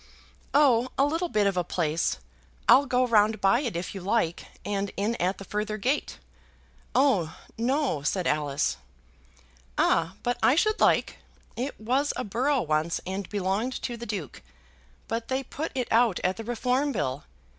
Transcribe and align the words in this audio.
"Oh, 0.55 0.89
a 0.97 1.05
little 1.05 1.29
bit 1.29 1.45
of 1.45 1.55
a 1.57 1.63
place. 1.63 2.17
I'll 2.67 2.87
go 2.87 3.05
round 3.05 3.39
by 3.39 3.59
it 3.59 3.75
if 3.75 3.93
you 3.93 4.01
like, 4.01 4.45
and 4.65 4.89
in 4.97 5.15
at 5.17 5.37
the 5.37 5.45
further 5.45 5.77
gate." 5.77 6.17
"Oh, 6.95 7.37
no!" 7.55 8.01
said 8.01 8.25
Alice. 8.25 8.77
"Ah, 9.77 10.15
but 10.23 10.39
I 10.41 10.55
should 10.55 10.79
like. 10.79 11.17
It 11.55 11.79
was 11.79 12.13
a 12.15 12.23
borough 12.23 12.63
once, 12.63 12.99
and 13.05 13.29
belonged 13.29 13.79
to 13.83 13.95
the 13.95 14.07
Duke; 14.07 14.41
but 15.07 15.27
they 15.27 15.43
put 15.43 15.71
it 15.75 15.87
out 15.91 16.19
at 16.23 16.35
the 16.37 16.43
Reform 16.43 16.91
Bill. 16.91 17.23